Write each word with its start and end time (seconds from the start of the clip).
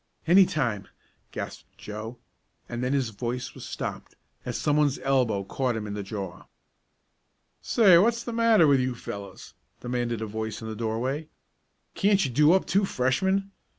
"Any 0.25 0.47
time," 0.47 0.87
gasped 1.31 1.77
Joe, 1.77 2.17
and 2.67 2.83
then 2.83 2.91
his 2.91 3.09
voice 3.11 3.53
was 3.53 3.63
stopped 3.65 4.15
as 4.45 4.57
someone's 4.57 4.97
elbow 4.97 5.43
caught 5.43 5.75
him 5.75 5.85
in 5.85 5.93
the 5.93 6.01
jaw. 6.01 6.45
"Say, 7.61 7.99
what's 7.99 8.23
the 8.23 8.33
matter 8.33 8.65
with 8.65 8.79
you 8.79 8.95
fellows?" 8.95 9.53
demanded 9.81 10.19
a 10.19 10.25
voice 10.25 10.59
in 10.59 10.67
the 10.67 10.75
doorway. 10.75 11.29
"Can't 11.93 12.25
you 12.25 12.31
do 12.31 12.53
up 12.53 12.65
two 12.65 12.83
Freshmen? 12.85 13.51